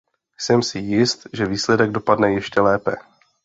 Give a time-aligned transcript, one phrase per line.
[0.39, 2.95] Jsem si jist, že výsledek dopadne ještě lépe.